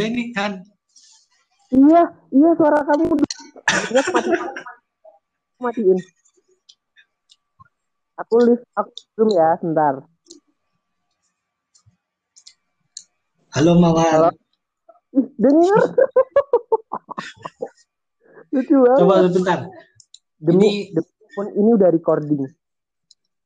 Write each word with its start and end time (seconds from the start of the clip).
ini 0.00 0.30
kan 0.32 0.62
Iya, 1.68 2.00
iya 2.32 2.50
suara 2.56 2.80
kamu. 2.80 3.12
Ingat 3.92 4.06
mati. 4.08 4.30
Matiin. 5.60 5.98
Aku 8.16 8.34
lift 8.40 8.64
aku 8.72 8.88
zoom 9.12 9.28
ya, 9.30 9.52
sebentar. 9.60 10.00
halo 13.52 13.76
Mawar 13.76 14.08
Halo. 14.08 14.30
Ih, 15.12 15.28
denger. 15.36 15.76
Lucu 18.56 18.74
banget. 18.80 18.98
coba 19.04 19.14
sebentar 19.28 19.58
demi, 20.40 20.56
ini- 20.56 20.88
demi 20.96 21.12
pun 21.36 21.46
ini 21.52 21.70
udah 21.76 21.90
recording. 21.92 22.48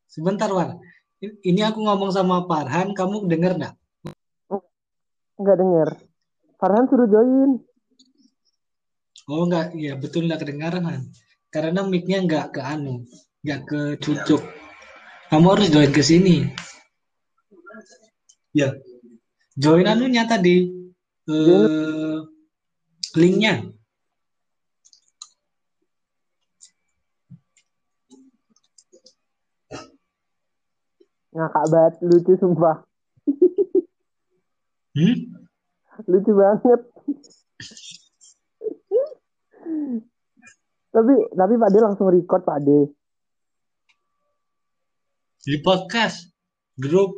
sebentar 0.07 0.47
War 0.47 0.79
ini 1.19 1.61
aku 1.61 1.83
ngomong 1.83 2.15
sama 2.15 2.47
Farhan 2.47 2.95
kamu 2.95 3.27
denger 3.27 3.59
nggak 3.59 3.75
Enggak 5.35 5.57
denger. 5.59 5.89
Farhan 6.63 6.87
suruh 6.87 7.11
join. 7.11 7.59
oh 9.27 9.43
nggak. 9.51 9.75
Iya 9.75 9.99
betul 9.99 10.31
nggak 10.31 10.47
kedengaran 10.47 10.87
Han. 10.87 11.03
Karena 11.51 11.83
mic-nya 11.83 12.23
nggak 12.23 12.55
ke 12.55 12.63
anu 12.63 13.03
nggak 13.43 13.61
ke 13.67 13.81
cucuk. 13.99 14.47
Kamu 15.27 15.47
harus 15.51 15.75
join 15.75 15.91
ke 15.91 16.07
sini. 16.07 16.47
Ya. 18.55 18.79
Join 19.59 19.91
anunya 19.91 20.23
tadi 20.23 20.71
eh 21.27 22.19
linknya. 23.19 23.67
Ngakak 31.35 31.65
banget, 31.73 31.95
lucu 32.07 32.33
sumpah. 32.39 32.87
hmm? 34.95 35.42
Lucu 36.09 36.33
banget. 36.33 36.81
tapi 40.93 41.15
tapi 41.33 41.55
Pak 41.57 41.71
De 41.73 41.79
langsung 41.81 42.09
record 42.13 42.45
Pak 42.45 42.61
De. 42.65 42.79
di 45.43 45.59
podcast 45.59 46.31
grup 46.79 47.11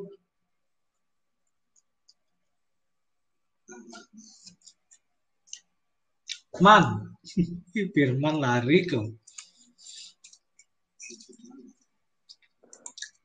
Man, 6.62 7.10
Firman 7.94 8.38
lari 8.38 8.86
kok. 8.86 9.10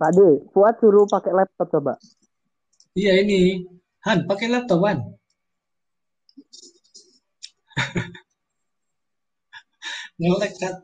Pak 0.02 0.11
De, 0.17 0.29
Fuad 0.49 0.75
suruh 0.81 1.05
pakai 1.05 1.37
laptop 1.37 1.69
coba. 1.69 1.93
Iya 2.97 3.21
ini, 3.21 3.69
Han 4.09 4.25
pakai 4.25 4.49
laptop 4.49 4.81
Han. 4.81 4.99
Ngelek 10.19 10.53
kan? 10.59 10.75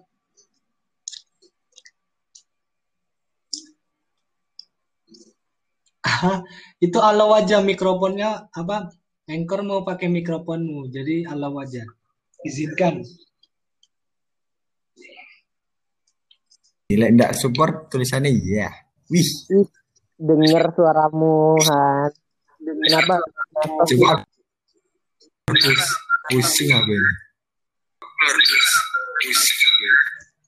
Itu 6.79 6.97
ala 7.03 7.27
wajah 7.27 7.59
mikrofonnya 7.65 8.47
apa? 8.53 8.93
Anchor 9.25 9.65
mau 9.65 9.81
pakai 9.81 10.05
mikrofonmu, 10.05 10.93
jadi 10.93 11.25
ala 11.25 11.49
wajah. 11.49 11.81
Izinkan. 12.45 13.01
Gila, 16.85 17.09
enggak 17.09 17.33
support 17.33 17.89
tulisannya 17.89 18.29
iya. 18.29 18.69
Wih, 19.09 19.25
Ih, 19.49 19.65
denger 20.21 20.69
suaramu, 20.77 21.57
Han. 21.65 22.13
Kenapa? 22.61 23.17
coba 23.89 24.21
Pus- 25.49 25.97
pusing 26.29 26.69
aku 26.73 26.93
ini. 26.93 27.11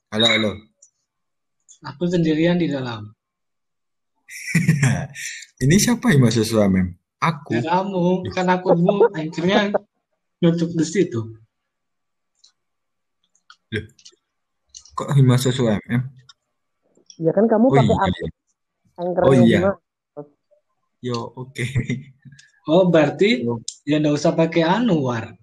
Halo, 0.08 0.24
halo. 0.24 0.50
Aku 1.84 2.08
sendirian 2.08 2.56
di 2.56 2.64
dalam. 2.64 3.12
Ini 5.62 5.76
siapa 5.76 6.16
yang 6.16 6.24
masuk 6.24 6.48
suami? 6.48 6.80
Aku. 7.20 7.60
Ya 7.60 7.68
kamu, 7.68 8.24
kan 8.32 8.48
akunmu 8.48 9.12
akhirnya 9.12 9.68
nutup 10.40 10.72
di 10.72 10.84
situ. 10.88 11.36
Kok 14.96 15.12
yang 15.12 15.28
masuk 15.28 15.52
suami? 15.52 16.00
Ya 17.20 17.36
kan 17.36 17.44
kamu 17.44 17.68
Oh 17.68 17.74
pakai 17.76 17.92
iya. 17.92 18.00
apa? 18.00 18.26
Anchor 18.98 19.22
Oh 19.28 19.34
iya. 19.36 19.58
gimana? 19.60 19.72
Yo, 21.04 21.18
oke. 21.36 21.64
Oh, 22.64 22.88
berarti 22.88 23.44
Oh. 23.44 23.60
ya 23.84 24.00
nggak 24.00 24.16
usah 24.16 24.32
pakai 24.32 24.64
anu, 24.64 25.04
War. 25.04 25.36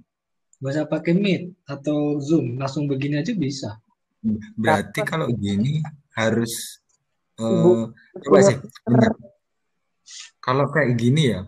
Nggak 0.58 0.74
usah 0.74 0.88
pakai 0.90 1.14
Meet 1.14 1.44
atau 1.70 2.18
Zoom. 2.18 2.58
Langsung 2.58 2.90
begini 2.90 3.22
aja 3.22 3.32
bisa. 3.38 3.78
Berarti 4.58 5.00
kalau 5.06 5.30
gini 5.32 5.82
harus 6.18 6.82
Ibu, 7.36 7.92
coba 8.24 8.38
punya 8.40 8.48
sih. 8.48 8.58
bentar. 8.88 9.12
Kalau 10.40 10.66
kayak 10.72 10.96
gini 10.96 11.36
ya, 11.36 11.42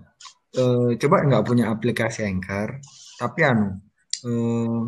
eh, 0.57 0.89
coba 0.99 1.23
nggak 1.23 1.45
punya 1.47 1.71
aplikasi 1.71 2.27
Anchor, 2.27 2.81
tapi 3.15 3.39
anu, 3.47 3.79
eh, 4.27 4.79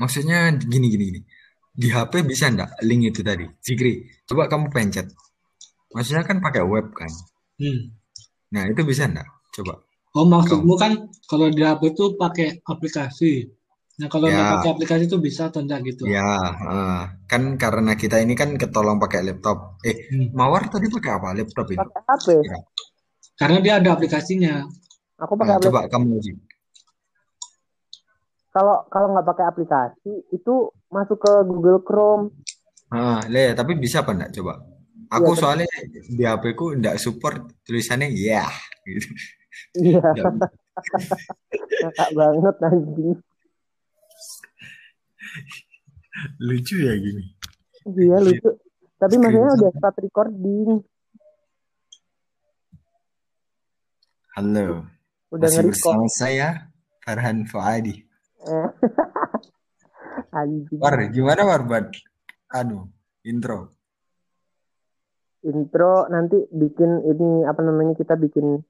maksudnya 0.00 0.56
gini 0.58 0.86
gini 0.90 1.04
gini. 1.14 1.20
Di 1.78 1.88
HP 1.94 2.26
bisa 2.26 2.50
nggak 2.50 2.82
link 2.82 3.14
itu 3.14 3.22
tadi? 3.22 3.46
Zikri, 3.62 4.02
coba 4.26 4.50
kamu 4.50 4.66
pencet. 4.74 5.06
Maksudnya 5.94 6.26
kan 6.26 6.42
pakai 6.42 6.66
web 6.66 6.90
kan. 6.90 7.12
Hmm. 7.62 7.94
Nah, 8.50 8.66
itu 8.66 8.82
bisa 8.82 9.06
nggak? 9.06 9.28
Coba. 9.54 9.78
Oh, 10.16 10.26
maksudmu 10.26 10.74
kan 10.74 11.06
kalau 11.30 11.52
di 11.52 11.62
HP 11.62 11.94
itu 11.94 12.18
pakai 12.18 12.58
aplikasi. 12.66 13.46
Nah, 13.98 14.06
kalau 14.06 14.30
nggak 14.30 14.46
Ya. 14.46 14.52
pakai 14.54 14.70
aplikasi 14.78 15.04
itu 15.10 15.18
bisa 15.18 15.50
atau 15.50 15.58
enggak 15.58 15.80
gitu? 15.90 16.06
Ya, 16.06 16.38
eh, 16.54 17.00
kan 17.26 17.42
karena 17.58 17.98
kita 17.98 18.22
ini 18.22 18.38
kan 18.38 18.54
ketolong 18.54 19.02
pakai 19.02 19.26
laptop. 19.26 19.82
Eh, 19.82 20.06
Hmm. 20.14 20.30
Mawar 20.38 20.70
tadi 20.70 20.86
pakai 20.86 21.10
apa? 21.18 21.34
Laptop 21.34 21.66
itu? 21.66 21.82
pakai 21.82 22.02
HP. 22.06 22.28
Karena 23.34 23.58
dia 23.58 23.74
ada 23.82 23.90
aplikasinya. 23.98 24.62
Aku 25.18 25.34
pakai 25.34 25.50
Nah, 25.50 25.58
aplikasi. 25.58 25.66
coba 25.74 25.80
kamu 25.90 26.06
uji. 26.14 26.32
Kalau 28.48 28.86
kalau 28.88 29.06
nggak 29.14 29.26
pakai 29.26 29.44
aplikasi 29.50 30.12
itu 30.30 30.54
masuk 30.88 31.18
ke 31.18 31.32
Google 31.44 31.82
Chrome. 31.82 32.24
Ah, 32.88 33.20
le, 33.26 33.52
tapi 33.52 33.74
bisa 33.74 34.06
apa 34.06 34.14
enggak 34.14 34.30
coba? 34.38 34.62
Aku 35.10 35.32
Iya, 35.34 35.40
soalnya 35.40 35.66
di 36.06 36.22
HP 36.22 36.44
ku 36.54 36.70
enggak 36.70 36.96
support 37.02 37.38
tulisannya 37.66 38.14
ya 38.14 38.46
gitu. 38.86 39.10
Iya, 39.74 39.98
ngakak 41.82 42.10
banget 42.14 42.56
anjing. 42.62 43.18
lucu 46.46 46.76
ya 46.82 46.94
gini. 46.98 47.24
Iya 47.88 48.18
lucu. 48.22 48.48
Tapi 48.98 49.14
maksudnya 49.14 49.52
udah 49.54 49.70
start 49.78 49.96
recording, 50.02 50.82
Halo, 54.38 54.86
udah 55.34 55.50
masih 55.50 55.66
bersama 55.74 56.06
saya 56.06 56.70
Farhan 57.02 57.42
Fuadi. 57.42 58.06
Eh. 58.46 58.70
War, 60.78 60.94
gimana 61.10 61.42
War 61.42 61.66
buat 61.66 61.90
anu 62.54 62.86
intro? 63.26 63.74
Intro 65.42 66.06
nanti 66.06 66.38
bikin 66.54 67.02
ini 67.02 67.42
apa 67.50 67.66
namanya 67.66 67.98
kita 67.98 68.14
bikin 68.14 68.62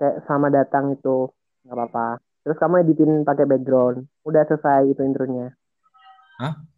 kayak 0.00 0.24
sama 0.24 0.48
datang 0.48 0.96
itu 0.96 1.28
nggak 1.68 1.76
apa-apa. 1.76 2.24
Terus 2.40 2.56
kamu 2.56 2.80
editin 2.80 3.20
pakai 3.20 3.44
background. 3.44 4.08
Udah 4.24 4.48
selesai 4.48 4.88
itu 4.88 5.04
intronya. 5.04 5.52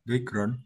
Background, 0.03 0.59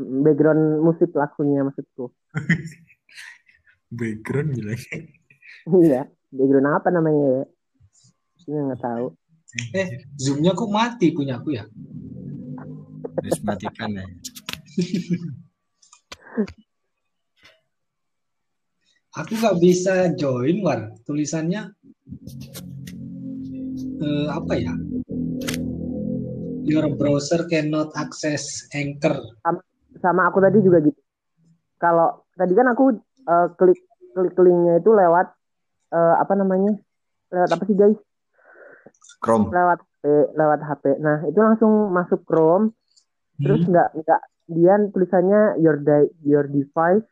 Mm, 0.00 0.24
Background 0.24 0.80
musik 0.80 1.12
lagunya 1.12 1.60
maksudku. 1.60 2.08
background 4.00 4.56
bilang. 4.56 4.80
Iya, 5.68 6.08
background 6.32 6.72
apa 6.72 6.88
namanya 6.88 7.20
ya? 7.20 7.44
Ini 8.48 8.58
nggak 8.64 8.80
tahu. 8.80 9.12
Eh, 9.76 10.08
Zoom-nya 10.16 10.56
kok 10.56 10.72
mati 10.72 11.12
punya 11.12 11.36
aku 11.36 11.52
ya? 11.52 11.68
Terus 13.20 13.44
matikan 13.44 13.92
ya. 13.92 14.06
Aku 19.10 19.34
nggak 19.34 19.58
bisa 19.58 20.14
join, 20.14 20.62
War. 20.62 20.94
Tulisannya 21.02 21.74
eh, 24.00 24.28
apa 24.30 24.54
ya? 24.54 24.70
Your 26.66 26.86
browser 26.92 27.46
cannot 27.46 27.94
access 27.94 28.68
Anchor. 28.70 29.16
Sama 29.98 30.28
aku 30.28 30.38
tadi 30.38 30.60
juga 30.60 30.78
gitu. 30.80 31.00
Kalau 31.76 32.24
tadi 32.32 32.52
kan 32.52 32.68
aku 32.70 32.94
eh, 33.24 33.46
klik 33.56 33.80
klik 34.12 34.34
linknya 34.36 34.78
itu 34.78 34.90
lewat 34.92 35.32
eh, 35.90 36.14
apa 36.20 36.32
namanya? 36.36 36.76
Lewat 37.30 37.50
apa 37.50 37.62
sih 37.64 37.74
guys? 37.74 37.96
Chrome. 39.20 39.48
Lewat 39.52 39.80
HP, 39.80 40.04
lewat 40.36 40.60
HP. 40.62 40.84
Nah 41.00 41.18
itu 41.26 41.38
langsung 41.38 41.90
masuk 41.90 42.22
Chrome. 42.24 42.72
Terus 43.40 43.64
Hmm. 43.64 43.70
nggak 43.72 43.88
nggak 44.04 44.20
dia 44.50 44.74
tulisannya 44.90 45.40
your 45.62 45.78
di- 45.78 46.12
your 46.26 46.44
device 46.44 47.06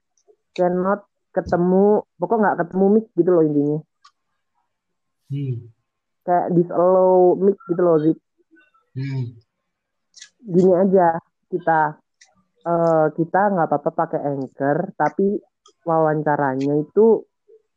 cannot 0.52 1.06
ketemu 1.30 2.02
pokok 2.18 2.38
nggak 2.42 2.58
ketemu 2.66 2.84
mic 2.98 3.06
gitu 3.14 3.30
loh 3.30 3.44
intinya 3.46 3.78
Hmm. 5.28 5.70
kayak 6.24 6.50
disallow 6.52 7.36
mic 7.36 7.54
gitu 7.68 7.78
loh 7.78 7.96
Zik. 8.00 8.18
Hmm. 8.98 9.38
Gini 10.42 10.72
aja 10.74 11.22
kita 11.46 12.02
eh 12.66 13.06
kita 13.14 13.40
nggak 13.54 13.68
apa-apa 13.70 13.90
pakai 13.94 14.20
anchor 14.26 14.90
tapi 14.98 15.38
wawancaranya 15.86 16.82
itu 16.82 17.22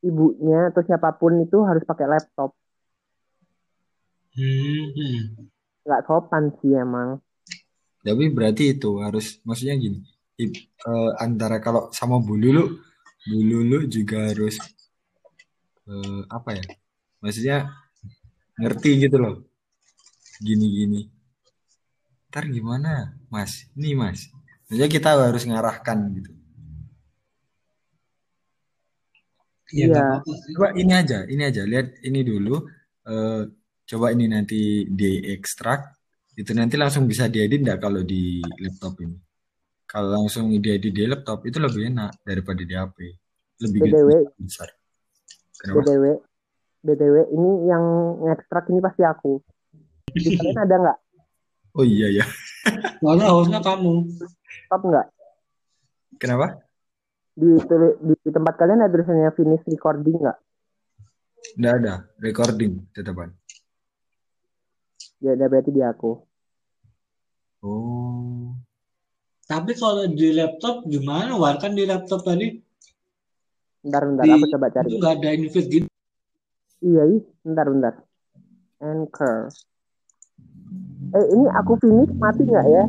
ibunya 0.01 0.73
atau 0.73 0.81
siapa 0.81 1.13
pun 1.13 1.45
itu 1.45 1.61
harus 1.61 1.85
pakai 1.85 2.09
laptop. 2.09 2.57
Hmm. 4.33 5.45
Nggak 5.85 6.01
sopan 6.09 6.49
sih 6.57 6.73
emang. 6.73 7.21
Tapi 8.01 8.33
berarti 8.33 8.73
itu 8.73 8.97
harus 8.97 9.37
maksudnya 9.45 9.77
gini. 9.77 10.01
i- 10.41 10.49
eh, 10.65 11.11
antara 11.21 11.61
kalau 11.61 11.93
sama 11.93 12.17
Bu 12.17 12.33
Lulu, 12.33 12.81
Bu 13.29 13.39
Lulu 13.45 13.85
juga 13.85 14.25
harus 14.33 14.57
eh, 15.85 16.21
apa 16.33 16.57
ya? 16.57 16.65
Maksudnya 17.21 17.57
ngerti 18.57 19.05
gitu 19.05 19.21
loh. 19.21 19.35
Gini-gini. 20.41 21.05
Ntar 22.33 22.49
gimana, 22.49 23.13
Mas? 23.29 23.69
Ini 23.77 23.93
Mas. 23.93 24.25
Maksudnya 24.65 24.89
kita 24.89 25.09
harus 25.13 25.43
ngarahkan 25.45 25.99
gitu. 26.17 26.31
Ya, 29.71 29.87
Iya. 29.87 30.03
sih. 30.25 30.51
Coba 30.57 30.75
ini 30.75 30.91
aja, 30.91 31.19
ini 31.29 31.43
aja. 31.47 31.63
Lihat 31.63 32.03
ini 32.03 32.19
dulu. 32.27 32.67
Eh, 33.07 33.41
coba 33.87 34.11
ini 34.11 34.25
nanti 34.27 34.83
diekstrak. 34.89 35.95
Itu 36.35 36.51
nanti 36.55 36.75
langsung 36.75 37.07
bisa 37.07 37.27
diedit 37.31 37.63
nggak 37.63 37.79
kalau 37.79 38.03
di 38.03 38.39
laptop 38.59 38.99
ini? 39.03 39.15
Kalau 39.87 40.11
langsung 40.23 40.51
diedit 40.51 40.91
di 40.91 41.03
laptop 41.07 41.43
itu 41.47 41.59
lebih 41.59 41.91
enak 41.91 42.23
daripada 42.23 42.63
di 42.63 42.73
HP. 42.75 42.97
Lebih 43.61 43.79
BTW. 43.91 44.09
besar. 44.39 44.69
Kenapa? 45.59 45.83
BTW, 45.85 46.05
BTW 46.81 47.15
ini 47.29 47.51
yang 47.69 47.83
ngekstrak 48.25 48.65
ini 48.71 48.79
pasti 48.81 49.03
aku. 49.05 49.39
Di 50.15 50.29
kalian 50.35 50.59
ada 50.59 50.75
nggak? 50.77 50.97
Oh 51.77 51.85
iya 51.87 52.07
ya. 52.21 52.25
Soalnya 52.99 53.31
hostnya 53.31 53.59
kamu. 53.63 54.11
Stop 54.67 54.81
nggak? 54.83 55.07
Kenapa? 56.19 56.59
Di, 57.31 57.47
di, 57.57 58.13
di 58.21 58.29
tempat 58.29 58.53
kalian 58.59 58.83
ada 58.83 58.91
tulisannya 58.91 59.31
finish 59.33 59.63
recording 59.71 60.17
nggak? 60.19 60.37
Nggak 61.57 61.73
ada 61.83 61.93
recording 62.19 62.85
tetapan. 62.91 63.31
Ya 65.21 65.37
udah 65.37 65.47
berarti 65.47 65.71
di 65.71 65.81
aku. 65.81 66.11
Oh. 67.61 68.57
Tapi 69.45 69.77
kalau 69.77 70.07
di 70.09 70.33
laptop 70.33 70.87
gimana? 70.89 71.37
War 71.37 71.55
kan 71.61 71.77
di 71.77 71.85
laptop 71.85 72.25
tadi 72.25 72.57
Bentar, 73.81 74.05
bentar, 74.05 74.23
di 74.25 74.29
aku 74.29 74.45
coba 74.53 74.67
cari. 74.69 74.85
itu 74.85 74.95
nggak 75.01 75.13
ada 75.17 75.29
invite 75.33 75.69
gitu. 75.73 75.87
Iya, 76.85 77.03
ih, 77.17 77.23
bentar, 77.41 77.65
bentar. 77.65 77.93
Anchor 78.77 79.49
eh 81.11 81.25
ini 81.31 81.45
aku 81.51 81.75
finish 81.79 82.11
mati 82.15 82.47
nggak 82.47 82.67
ya 82.67 82.83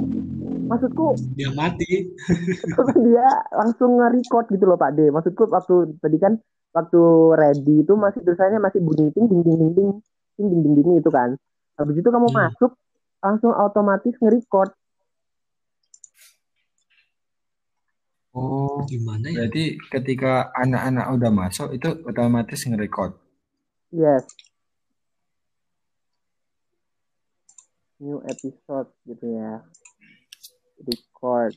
maksudku 0.71 1.19
dia 1.35 1.51
mati 1.53 2.15
dia 3.07 3.29
langsung 3.51 3.99
nge-record 3.99 4.47
gitu 4.55 4.65
loh 4.65 4.79
Pak 4.79 4.95
D 4.95 5.11
maksudku 5.11 5.51
waktu 5.51 5.99
tadi 5.99 6.17
kan 6.23 6.39
waktu 6.73 7.01
ready 7.37 7.85
itu 7.85 7.93
masih 7.99 8.25
tulisannya 8.25 8.63
masih 8.63 8.81
bunyi 8.81 9.11
ting 9.13 9.27
ding 9.29 9.43
ding 9.45 9.57
ding 9.59 9.73
ding 9.75 9.91
ting 10.39 10.47
ding 10.49 10.61
ding 10.63 10.75
ding 10.79 10.97
itu 11.03 11.11
kan 11.11 11.37
habis 11.77 11.97
itu 11.99 12.09
kamu 12.09 12.29
hmm. 12.31 12.37
masuk 12.39 12.71
langsung 13.23 13.53
otomatis 13.53 14.15
nge-record 14.19 14.73
Oh, 18.33 18.81
gimana 18.89 19.29
ya? 19.29 19.45
Jadi 19.45 19.77
ketika 19.93 20.49
anak-anak 20.57 21.05
udah 21.13 21.29
masuk 21.29 21.69
itu 21.77 22.01
otomatis 22.09 22.65
nge-record. 22.65 23.13
Yes. 23.93 24.25
New 28.03 28.19
episode 28.27 28.91
gitu 29.07 29.27
ya. 29.31 29.63
Record. 30.83 31.55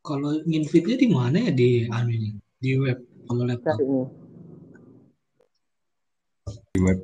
Kalau 0.00 0.40
invite-nya 0.48 0.96
di 0.96 1.08
mana 1.12 1.36
ya 1.36 1.52
di 1.52 1.84
anu 1.84 2.08
ini? 2.16 2.32
Di 2.56 2.80
web 2.80 2.96
kalau 3.28 3.44
laptop. 3.44 3.76
Nih. 3.76 4.08
di 6.72 6.80
web. 6.80 6.98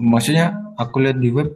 Maksudnya 0.00 0.56
aku 0.80 0.96
lihat 1.04 1.20
di 1.20 1.28
web. 1.28 1.52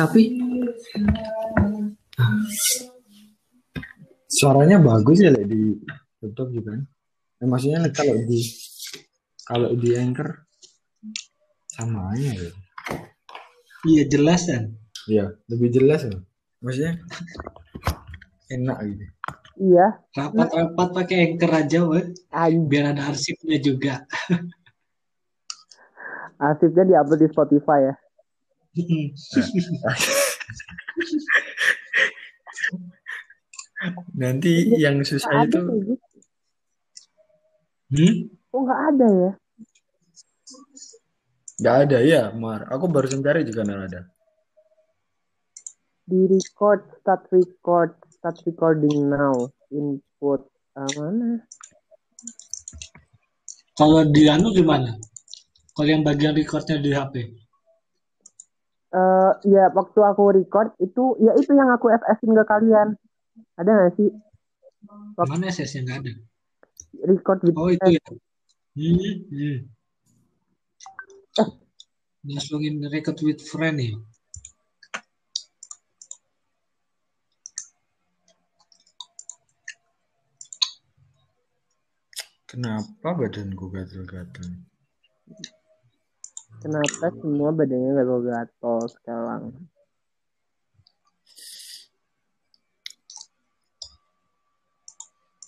Tapi 0.00 0.22
suaranya 4.32 4.80
bagus 4.80 5.20
ya 5.20 5.28
di 5.44 5.76
laptop 6.26 6.50
juga 6.50 6.74
kan. 6.74 6.82
Eh, 7.40 7.48
maksudnya 7.48 7.80
kalau 7.94 8.16
di 8.26 8.40
kalau 9.46 9.70
di 9.78 9.94
Anchor 9.94 10.42
sama 11.70 12.10
aja 12.16 12.32
ya. 12.34 12.50
iya 13.86 14.02
jelas 14.10 14.50
kan. 14.50 14.74
Iya, 15.06 15.38
lebih 15.46 15.70
jelas 15.70 16.02
ya. 16.02 16.18
Maksudnya 16.58 16.98
enak 18.50 18.78
gitu. 18.90 19.06
Iya, 19.56 20.04
Rapat-rapat 20.12 20.88
pakai 20.92 21.32
Anchor 21.32 21.48
aja, 21.54 21.80
weh. 21.88 22.12
Biar 22.68 22.92
ada 22.92 23.08
arsipnya 23.08 23.56
juga. 23.56 24.04
Arsipnya 26.36 26.84
diupload 26.84 27.24
di 27.24 27.28
Spotify 27.32 27.88
ya. 27.88 27.96
Nanti 34.20 34.76
yang 34.76 35.00
susah 35.00 35.48
itu 35.48 35.56
gitu. 35.56 35.96
Hmm? 37.86 38.14
Oh 38.50 38.66
nggak 38.66 38.82
ada 38.94 39.06
ya? 39.06 39.32
nggak 41.56 41.76
ada 41.88 41.98
ya, 42.04 42.22
Mar. 42.34 42.66
Aku 42.68 42.90
baru 42.90 43.08
cari 43.08 43.46
juga 43.46 43.62
nggak 43.62 43.82
ada. 43.88 44.00
Di 46.06 46.20
record, 46.26 46.82
start 47.02 47.30
record, 47.30 47.94
start 48.10 48.38
recording 48.46 49.10
now. 49.10 49.34
Input 49.70 50.46
ah, 50.78 50.86
mana? 50.98 51.42
Kalau 53.76 54.02
di 54.08 54.26
anu 54.30 54.50
gimana? 54.54 54.94
Kalau 55.74 55.88
yang 55.88 56.02
bagian 56.06 56.34
recordnya 56.34 56.80
di 56.80 56.90
HP? 56.90 57.14
Eh 58.96 59.32
ya 59.50 59.68
waktu 59.74 59.98
aku 60.00 60.22
record 60.32 60.72
itu 60.80 61.18
ya 61.20 61.34
itu 61.36 61.52
yang 61.52 61.68
aku 61.70 61.90
FS-in 61.90 62.34
ke 62.34 62.44
kalian. 62.46 62.98
Ada 63.60 63.70
nggak 63.70 63.92
sih 64.00 64.10
Mana 65.16 65.50
SS-nya 65.50 65.80
nggak 65.82 65.98
ada? 66.02 66.12
Record 67.04 67.40
with 67.44 67.56
Oh 67.58 67.68
itu 67.68 67.98
ya. 67.98 68.04
Hmm, 68.76 69.16
hmm. 69.32 69.58
Masukin 72.26 72.80
record 72.88 73.18
with 73.24 73.40
friend 73.44 73.78
ya. 73.80 73.96
Kenapa 82.46 83.08
badanku 83.12 83.68
gatel-gatel? 83.68 84.64
Kenapa 86.62 87.06
semua 87.20 87.50
badannya 87.52 87.90
gatal-gatal 88.00 88.78
sekarang? 88.96 89.42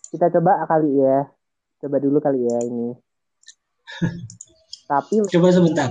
Kita 0.08 0.26
coba 0.32 0.64
kali 0.68 1.00
ya. 1.00 1.37
Coba 1.78 1.96
dulu 2.02 2.18
kali 2.18 2.42
ya 2.42 2.58
ini. 2.66 2.90
Tapi 4.90 5.22
Coba 5.30 5.48
sebentar. 5.54 5.90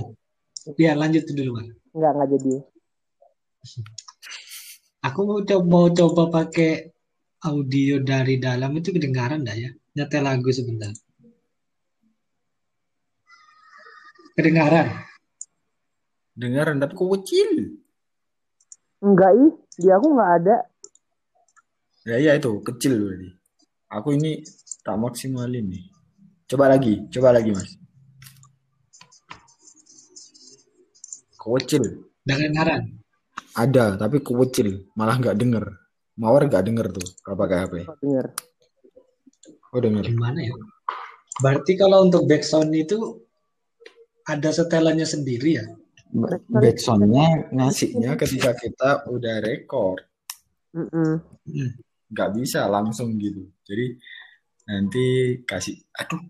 Ya 0.76 0.92
lanjut 0.92 1.24
dulu, 1.32 1.56
Pak. 1.56 1.66
nggak 1.96 2.12
nggak 2.14 2.28
jadi. 2.36 2.54
Aku 5.08 5.20
mau 5.24 5.40
coba, 5.40 5.64
mau 5.64 5.86
coba 5.88 6.22
pakai 6.28 6.92
audio 7.48 8.02
dari 8.02 8.36
dalam 8.36 8.76
itu 8.76 8.92
kedengaran 8.92 9.42
enggak 9.46 9.56
ya? 9.56 9.70
Nyetel 9.96 10.22
lagu 10.26 10.50
sebentar. 10.52 10.92
Kedengaran? 14.36 14.86
Dengaran 16.38 16.78
tapi 16.78 16.92
kok 16.94 17.10
kecil. 17.18 17.50
Enggak 19.02 19.32
ih, 19.34 19.52
di 19.78 19.88
aku 19.90 20.06
nggak 20.14 20.32
ada. 20.42 20.56
Ya 22.06 22.16
iya 22.18 22.32
itu 22.38 22.62
kecil 22.62 22.98
berarti. 22.98 23.28
Aku 23.88 24.08
ini 24.14 24.42
tak 24.88 24.96
maksimalin 24.96 25.68
nih. 25.68 25.84
Coba 26.48 26.72
lagi, 26.72 27.04
coba 27.12 27.36
lagi 27.36 27.52
mas. 27.52 27.76
Kecil. 31.36 32.08
Kedengaran? 32.24 32.96
Ada 33.52 34.00
tapi 34.00 34.24
kecil, 34.24 34.88
malah 34.96 35.20
nggak 35.20 35.36
denger. 35.36 35.64
Mawar 36.16 36.48
nggak 36.48 36.64
denger 36.64 36.86
tuh 36.88 37.04
kalau 37.20 37.36
pakai 37.36 37.56
HP. 37.68 37.74
Oh, 37.84 37.96
denger. 38.00 38.26
Oh 39.76 39.80
denger. 39.84 40.04
Gimana 40.08 40.40
ya? 40.40 40.56
Berarti 41.44 41.72
kalau 41.76 42.08
untuk 42.08 42.24
background 42.24 42.72
itu 42.72 42.98
ada 44.24 44.50
setelannya 44.50 45.04
sendiri 45.04 45.60
ya? 45.60 45.66
Backsoundnya 46.48 47.44
ngasihnya 47.56 48.16
ketika 48.16 48.56
kita 48.56 49.04
udah 49.12 49.36
record. 49.44 50.00
Mm-mm. 50.72 51.20
Hmm. 51.48 51.70
nggak 52.08 52.30
bisa 52.40 52.64
langsung 52.68 53.16
gitu. 53.20 53.48
Jadi 53.68 53.96
nanti 54.68 55.04
kasih 55.48 55.80
aduh 55.96 56.20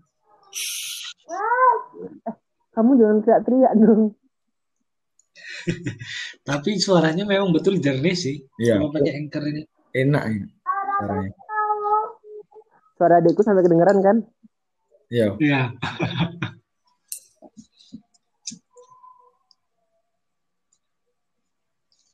Kamu 2.69 2.95
jangan 2.95 3.19
teriak-teriak 3.19 3.73
dong. 3.75 4.15
Tapi 6.47 6.79
suaranya 6.79 7.27
memang 7.27 7.51
betul 7.51 7.75
jernih 7.83 8.15
sih. 8.15 8.39
Iya. 8.55 8.79
Kalau 8.79 8.95
pakai 8.95 9.19
anchor 9.19 9.43
ini. 9.51 9.67
enak 9.89 10.23
ya 10.29 10.45
caranya. 11.01 11.33
Suara 12.93 13.15
adikku 13.19 13.41
sampai 13.43 13.63
kedengeran 13.65 13.99
kan? 14.05 14.21
Iya. 15.09 15.33
Iya. 15.39 15.73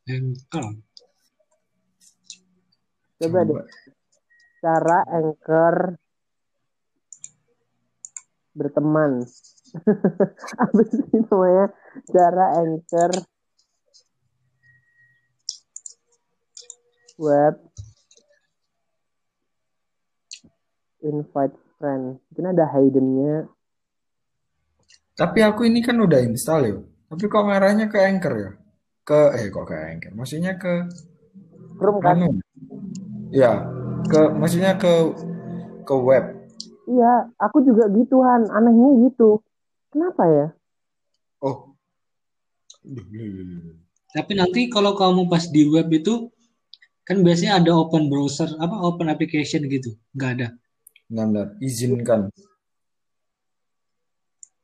Anchor. 0.05 0.65
Coba 3.17 3.39
deh. 3.41 3.57
Cara 4.61 5.01
anchor 5.09 5.97
berteman. 8.55 9.21
Apa 10.63 10.81
sih 10.87 11.03
namanya? 11.27 11.75
Cara 12.09 12.45
anchor 12.63 13.11
web 17.19 17.55
invite 21.05 21.55
friend. 21.77 22.17
Mungkin 22.31 22.45
ada 22.49 22.65
hiddennya. 22.73 23.35
Tapi 25.15 25.39
aku 25.45 25.63
ini 25.69 25.79
kan 25.79 25.95
udah 25.95 26.19
install 26.25 26.61
ya. 26.67 26.75
Tapi 27.07 27.23
kok 27.31 27.45
ngarahnya 27.47 27.87
ke 27.87 27.97
Anchor 28.03 28.33
ya? 28.35 28.51
Ke 29.07 29.19
eh 29.39 29.47
kok 29.47 29.65
ke 29.71 29.75
Anchor? 29.77 30.11
Maksudnya 30.11 30.59
ke 30.59 30.73
Chrome 31.79 32.03
kan? 32.03 32.19
anu? 32.19 32.27
Ya, 33.31 33.63
ke 34.11 34.35
maksudnya 34.35 34.75
ke 34.75 35.15
ke 35.87 35.95
web. 35.95 36.34
Iya, 36.85 37.33
aku 37.41 37.65
juga 37.65 37.89
gitu 37.89 38.21
Han. 38.21 38.49
Anehnya 38.49 39.09
gitu. 39.09 39.41
Kenapa 39.89 40.23
ya? 40.27 40.47
Oh. 41.41 41.73
Tapi 44.13 44.31
nanti 44.37 44.69
kalau 44.69 44.93
kamu 44.93 45.25
pas 45.25 45.49
di 45.49 45.65
web 45.65 45.89
itu 45.89 46.29
kan 47.03 47.21
biasanya 47.21 47.61
ada 47.61 47.71
open 47.73 48.07
browser 48.07 48.49
apa 48.61 48.75
open 48.81 49.09
application 49.09 49.65
gitu. 49.65 49.97
Nggak 50.13 50.31
ada. 50.39 50.47
Bentar, 51.05 51.25
bentar. 51.25 51.47
izinkan. 51.61 52.19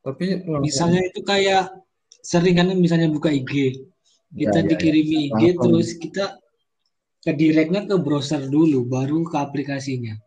Tapi 0.01 0.41
langsung- 0.45 0.65
Misalnya 0.65 1.01
itu 1.05 1.21
kayak 1.21 1.69
sering 2.21 2.57
kan 2.57 2.69
misalnya 2.73 3.09
buka 3.09 3.29
IG. 3.29 3.77
Kita 4.31 4.57
Ya, 4.57 4.61
ya, 4.61 4.65
ya. 4.65 4.69
dikirimi 4.73 5.17
IG 5.29 5.33
Langsung. 5.33 5.61
terus 5.61 5.89
kita 5.97 6.25
ke 7.21 7.31
directnya 7.37 7.85
ke 7.85 7.95
browser 8.01 8.49
dulu 8.49 8.85
baru 8.85 9.21
ke 9.29 9.37
aplikasinya. 9.37 10.17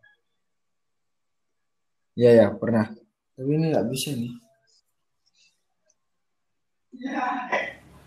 Ya 2.15 2.31
ya 2.31 2.47
pernah. 2.55 2.87
Tapi 3.35 3.51
ini 3.51 3.75
nggak 3.75 3.87
bisa 3.91 4.15
nih. 4.15 4.33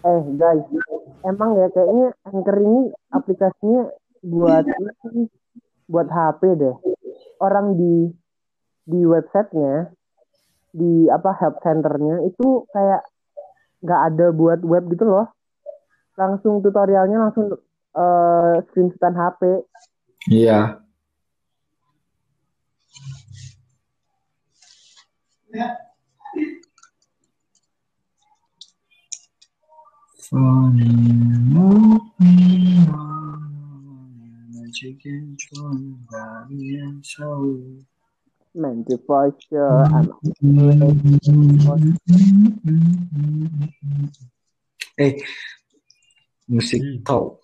Eh 0.00 0.22
guys, 0.40 0.64
emang 1.28 1.60
ya 1.60 1.68
kayaknya 1.68 2.16
Anchor 2.24 2.56
ini 2.56 2.88
aplikasinya 3.12 3.92
buat 4.24 4.64
buat 5.92 6.08
HP 6.08 6.40
deh. 6.56 6.76
Orang 7.44 7.76
di 7.76 8.08
di 8.88 9.00
websitenya, 9.04 9.92
di 10.72 11.12
apa 11.12 11.36
help 11.36 11.60
centernya 11.60 12.24
itu 12.24 12.64
kayak 12.72 13.04
nggak 13.84 14.00
ada 14.08 14.26
buat 14.32 14.64
web 14.64 14.88
gitu 14.88 15.04
loh. 15.04 15.28
Langsung 16.16 16.64
tutorialnya 16.64 17.28
langsung 17.28 17.52
eh 17.92 18.54
screenshotan 18.72 19.12
HP. 19.12 19.68
Iya. 20.32 20.87
I'm 25.48 25.64
Eh, 44.98 45.14
musik 46.44 46.82
Hmm. 46.84 47.00
talk. 47.08 47.40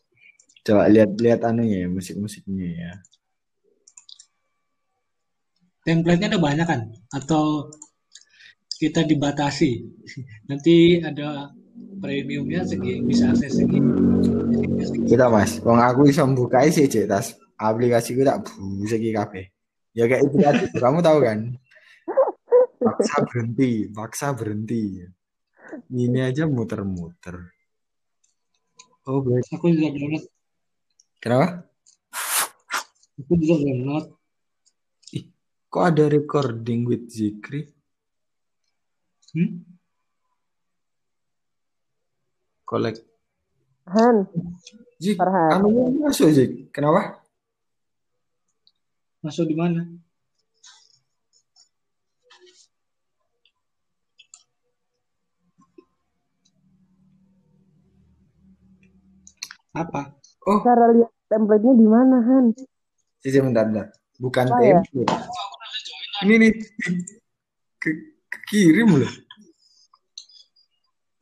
Coba 0.61 0.93
lihat-lihat 0.93 1.41
anunya 1.49 1.85
ya, 1.85 1.89
musik-musiknya 1.89 2.69
ya. 2.69 2.93
Template-nya 5.89 6.33
ada 6.33 6.41
banyak 6.41 6.67
kan? 6.69 6.81
Atau 7.13 7.73
kita 8.81 9.07
dibatasi? 9.07 9.83
Nanti 10.51 11.01
ada 11.01 11.51
premiumnya 11.99 12.63
segi 12.67 13.01
bisa 13.03 13.33
akses 13.33 13.63
segi. 13.63 13.79
Kita 15.09 15.33
mas, 15.33 15.59
wong 15.65 15.81
aku 15.81 16.11
bisa 16.11 16.27
buka 16.29 16.67
sih 16.69 16.87
cek 16.87 17.09
tas 17.09 17.35
aplikasi 17.59 18.19
gue 18.19 18.27
tak 18.27 18.45
busa 18.59 18.97
ki 18.99 19.11
kabeh. 19.15 19.45
Ya 19.95 20.11
kayak 20.11 20.27
itu 20.27 20.37
tadi, 20.43 20.65
kamu 20.75 20.99
tahu 21.01 21.19
kan? 21.23 21.39
Paksa 22.83 23.17
berhenti, 23.31 23.71
paksa 23.95 24.27
berhenti. 24.35 25.07
Ini 25.89 26.29
aja 26.29 26.45
muter-muter. 26.51 27.55
Oh, 29.07 29.23
baik. 29.23 29.47
Aku 29.55 29.71
juga 29.71 29.89
download. 29.95 30.25
Kenapa? 31.23 31.47
Aku 33.23 33.33
juga 33.39 33.55
download. 33.63 34.07
Kok 35.71 35.85
ada 35.91 36.05
recording 36.07 36.87
with 36.87 37.11
Zikri? 37.11 37.67
Hmm? 39.35 39.67
Collect. 42.65 43.03
Han, 43.91 44.25
Zik, 45.03 45.19
Farhan. 45.21 45.51
anu 45.61 45.69
masuk 46.01 46.31
Zik. 46.33 46.51
Kenapa? 46.73 47.21
Masuk 49.21 49.45
di 49.51 49.57
mana? 49.59 49.85
Apa? 59.75 60.15
Oh, 60.47 60.61
cara 60.63 60.93
lihat 60.95 61.11
template-nya 61.27 61.75
di 61.75 61.87
mana 61.89 62.17
Han? 62.23 62.55
sisi 63.19 63.41
bentar, 63.41 63.65
bentar. 63.67 63.89
Bukan 64.21 64.45
Oh, 64.53 64.61
ya. 64.63 64.79
template. 64.85 65.11
Ini 66.23 66.35
nih. 66.39 66.53
Ke, 67.81 67.91
ke 68.31 68.39
kirim 68.49 69.01
loh. 69.01 69.13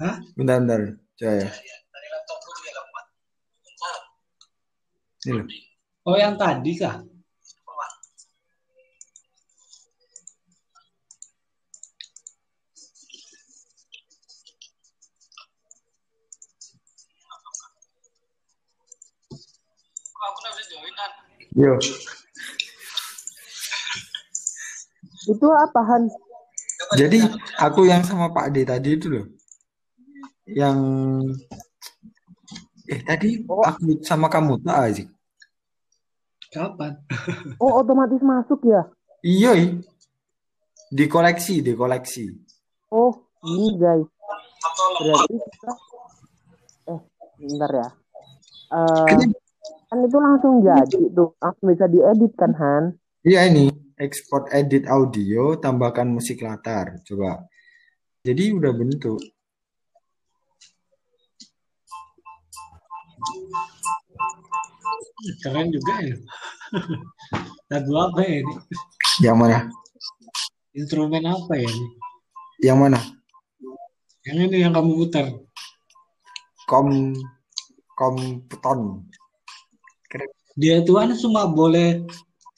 Hah? 0.03 0.19
Bentar, 0.35 0.59
bentar. 0.59 0.83
Coba 1.15 1.33
ya. 1.39 1.49
Ini 5.23 5.33
loh. 5.39 5.47
Oh 6.03 6.19
yang 6.19 6.35
tadi 6.35 6.75
kah? 6.75 6.99
Yo. 21.55 21.79
Itu 25.31 25.47
apa 25.55 25.81
Han? 25.87 26.11
Jadi 26.99 27.23
aku 27.63 27.87
yang 27.87 28.03
sama 28.03 28.35
Pak 28.35 28.51
D 28.51 28.67
tadi 28.67 28.99
itu 28.99 29.07
loh. 29.07 29.42
Yang 30.49 30.79
eh 32.91 33.01
tadi 33.07 33.47
Oh. 33.47 33.63
aku 33.63 34.03
sama 34.03 34.27
kamu 34.27 34.59
tak 34.61 34.79
Zik. 34.93 35.09
Kapan? 36.53 36.99
Oh 37.63 37.81
otomatis 37.81 38.21
masuk 38.21 38.61
ya? 38.67 38.85
Iya, 39.23 39.53
i. 39.57 39.67
di 40.93 41.09
koleksi, 41.09 41.65
di 41.65 41.73
koleksi. 41.73 42.29
Oh 42.93 43.25
ini 43.47 43.81
guys. 43.81 44.05
Berarti 45.01 45.35
kita 45.41 45.73
eh 46.91 47.01
bentar 47.41 47.71
ya. 47.73 47.89
Eh 48.73 49.05
Kenapa? 49.09 49.41
kan 49.89 49.99
itu 50.05 50.19
langsung 50.21 50.55
jadi 50.61 51.01
tuh 51.13 51.33
langsung 51.41 51.67
bisa 51.73 51.87
diedit 51.89 52.33
kan 52.37 52.53
Han? 52.53 52.85
Iya 53.23 53.47
ini, 53.49 53.71
export 53.97 54.51
edit 54.51 54.85
audio, 54.85 55.57
tambahkan 55.57 56.11
musik 56.11 56.43
latar. 56.43 56.99
Coba. 57.07 57.47
Jadi 58.27 58.53
udah 58.53 58.73
bentuk. 58.75 59.23
Keren 65.43 65.71
juga 65.71 65.95
ya. 66.03 66.17
Lagu 67.71 67.93
apa 67.99 68.21
ya 68.27 68.43
ini? 68.43 68.55
Yang 69.23 69.37
mana? 69.39 69.59
Instrumen 70.73 71.25
apa 71.27 71.53
ya 71.57 71.69
ini? 71.69 71.87
Yang 72.63 72.79
mana? 72.79 72.99
Yang 74.27 74.39
ini 74.51 74.57
yang 74.63 74.73
kamu 74.75 74.93
putar. 74.99 75.27
Kom 76.67 77.15
komputon. 77.99 79.07
Keren. 80.11 80.31
Dia 80.59 80.83
itu 80.83 80.93
kan 80.95 81.15
cuma 81.15 81.47
boleh 81.51 82.03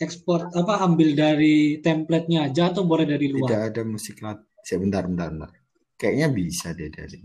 ekspor 0.03 0.51
apa 0.53 0.83
ambil 0.83 1.15
dari 1.15 1.79
template-nya 1.81 2.51
aja 2.51 2.75
atau 2.75 2.83
boleh 2.85 3.07
dari 3.07 3.31
luar? 3.31 3.49
Tidak 3.49 3.63
ada 3.73 3.83
musik 3.87 4.21
lat. 4.21 4.41
Sebentar, 4.65 5.05
bentar, 5.05 5.29
bentar. 5.29 5.51
Kayaknya 6.01 6.29
bisa 6.33 6.73
deh 6.73 6.89
dari. 6.91 7.21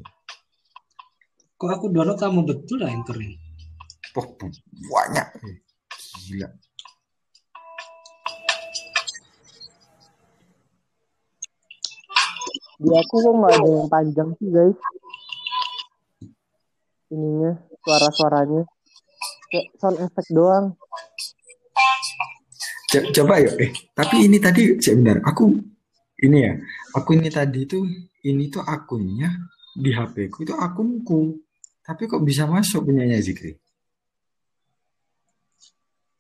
Kok 1.60 1.70
aku 1.76 1.86
download 1.94 2.20
sama 2.22 2.42
betul 2.50 2.78
lah 2.82 2.90
Anchor 2.96 3.18
ini. 3.20 3.36
Oh, 4.18 4.28
bu- 4.38 4.64
banyak. 4.92 5.28
Eh, 5.48 5.56
Gila. 6.26 6.50
Di 12.80 12.90
aku 12.96 13.16
kok 13.20 13.34
nggak 13.36 13.54
ada 13.60 13.68
yang 13.68 13.90
panjang 13.92 14.30
sih 14.40 14.48
guys. 14.50 14.78
Ininya 17.12 17.52
suara-suaranya 17.84 18.62
kayak 19.52 19.68
sound 19.82 19.98
effect 20.00 20.30
doang. 20.32 20.66
Co- 22.90 23.10
Coba 23.12 23.36
yuk. 23.44 23.56
Eh, 23.60 23.72
tapi 23.92 24.30
ini 24.32 24.38
tadi 24.40 24.80
sebentar. 24.80 25.20
Aku 25.28 25.52
ini 26.24 26.38
ya. 26.40 26.54
Aku 26.96 27.20
ini 27.20 27.28
tadi 27.28 27.68
tuh 27.68 27.84
ini 28.24 28.48
tuh 28.48 28.64
akunnya 28.64 29.28
di 29.76 29.92
HP 29.92 30.32
ku 30.32 30.48
itu 30.48 30.56
akunku. 30.56 31.36
Tapi 31.90 32.06
kok 32.06 32.22
bisa 32.22 32.46
masuk 32.46 32.86
punyanya 32.86 33.18
Zikri? 33.18 33.58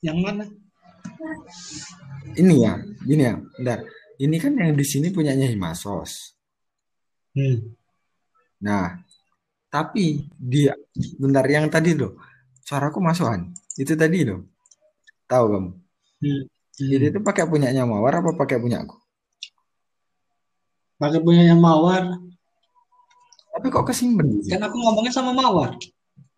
Yang 0.01 0.17
mana? 0.17 0.43
Ini 2.33 2.53
ya, 2.57 2.73
gini 3.05 3.23
ya. 3.29 3.37
Bentar. 3.37 3.85
Ini 4.17 4.35
kan 4.41 4.57
yang 4.57 4.73
di 4.73 4.81
sini 4.81 5.13
punyanya 5.13 5.45
Himasos. 5.45 6.33
Hmm. 7.37 7.77
Nah, 8.65 8.97
tapi 9.69 10.25
dia 10.41 10.73
bentar 11.21 11.45
yang 11.45 11.69
tadi 11.69 11.93
loh. 11.93 12.17
Suaraku 12.65 12.97
masukan. 12.97 13.53
Itu 13.77 13.93
tadi 13.93 14.25
loh. 14.25 14.49
Tahu 15.29 15.45
kamu? 15.53 15.71
Hmm. 16.25 16.43
Jadi 16.79 17.05
itu 17.13 17.19
pakai 17.21 17.45
punyanya 17.45 17.85
Mawar 17.85 18.25
apa 18.25 18.33
pakai 18.33 18.57
punya 18.57 18.81
aku? 18.81 18.97
Pakai 20.97 21.21
punya 21.21 21.45
yang 21.45 21.61
Mawar. 21.61 22.17
Tapi 23.59 23.67
kok 23.67 23.91
kesimpan? 23.91 24.39
Kan 24.47 24.63
aku 24.63 24.75
ngomongnya 24.79 25.11
sama 25.11 25.35
Mawar. 25.35 25.75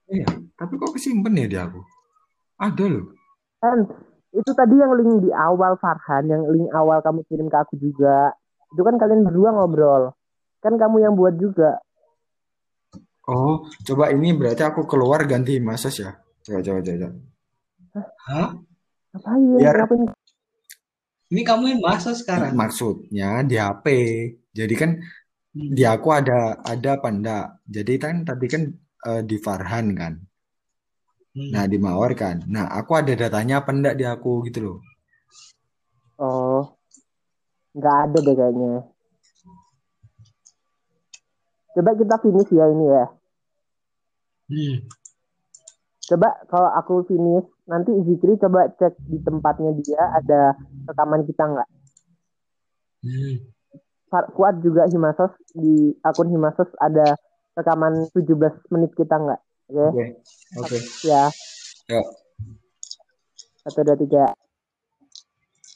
Iya, 0.09 0.25
tapi 0.57 0.73
kok 0.75 0.97
kesimpan 0.97 1.37
ya 1.37 1.45
di 1.45 1.57
aku? 1.61 1.79
Ada 2.57 2.85
loh. 2.89 3.13
Kan 3.61 3.85
itu 4.33 4.51
tadi 4.57 4.73
yang 4.73 4.89
link 4.97 5.29
di 5.29 5.29
awal 5.29 5.77
Farhan, 5.77 6.25
yang 6.25 6.49
link 6.49 6.73
awal 6.73 6.97
kamu 7.05 7.21
kirim 7.29 7.45
ke 7.45 7.57
aku 7.61 7.77
juga. 7.77 8.33
Itu 8.73 8.81
kan 8.81 8.97
kalian 8.97 9.21
berdua 9.21 9.53
ngobrol. 9.53 10.17
Kan 10.65 10.81
kamu 10.81 11.05
yang 11.05 11.13
buat 11.13 11.37
juga. 11.37 11.77
Oh, 13.29 13.69
coba 13.85 14.09
ini 14.09 14.33
berarti 14.33 14.65
aku 14.65 14.89
keluar 14.89 15.21
ganti 15.29 15.61
Himasos 15.61 15.93
ya. 16.01 16.17
Coba, 16.41 16.59
coba, 16.65 16.79
coba. 16.81 16.97
coba. 16.97 17.09
Hah? 18.25 18.49
Ngapain? 19.13 19.41
Biar- 19.61 19.77
Ngapain? 19.85 20.01
Ini 21.31 21.41
kamu 21.45 21.63
yang 21.77 21.81
masa 21.85 22.11
sekarang? 22.11 22.57
Maksudnya 22.57 23.45
di 23.45 23.55
HP. 23.55 23.85
Jadi 24.51 24.73
kan. 24.73 24.91
Di 25.51 25.83
aku 25.83 26.07
ada 26.15 26.63
ada 26.63 26.89
apa 26.95 27.07
enggak? 27.11 27.45
Jadi 27.67 27.93
kan 27.99 28.23
tadi 28.23 28.45
kan 28.47 28.63
eh, 29.07 29.21
di 29.27 29.35
Farhan 29.35 29.87
kan. 29.95 30.13
Hmm. 31.31 31.51
Nah, 31.51 31.63
di 31.67 31.79
Mawar 31.79 32.11
kan. 32.15 32.43
Nah, 32.47 32.67
aku 32.71 32.91
ada 32.99 33.15
datanya 33.15 33.63
apa 33.63 33.71
enggak 33.71 33.95
di 33.95 34.03
aku 34.07 34.43
gitu 34.47 34.59
loh. 34.63 34.77
Oh, 36.19 36.75
nggak 37.75 37.95
ada 38.07 38.17
deh 38.19 38.35
kayaknya. 38.35 38.83
Coba 41.71 41.91
kita 41.95 42.15
finish 42.19 42.51
ya 42.51 42.65
ini 42.67 42.85
ya. 42.87 43.05
Hmm. 44.51 44.75
Coba 46.11 46.29
kalau 46.51 46.69
aku 46.75 47.07
finish, 47.07 47.47
nanti 47.63 47.95
Zikri 48.03 48.35
coba 48.35 48.67
cek 48.75 48.99
di 49.07 49.23
tempatnya 49.23 49.71
dia 49.79 50.03
ada 50.19 50.51
rekaman 50.83 51.23
kita 51.23 51.43
nggak? 51.47 51.69
Hmm. 53.07 53.50
Fuad 54.11 54.59
juga 54.59 54.83
Himasos 54.91 55.31
di 55.55 55.95
akun 56.03 56.27
Himasos 56.27 56.67
ada 56.83 57.15
rekaman 57.55 58.11
17 58.11 58.35
menit 58.75 58.91
kita 58.99 59.15
nggak? 59.15 59.41
Oke, 59.71 59.87
Oke. 59.87 60.03
Oke. 60.59 60.77
ya. 61.07 61.31
Ya. 61.87 62.03
Satu 63.63 63.79
dua 63.87 63.95
tiga. 63.95 64.25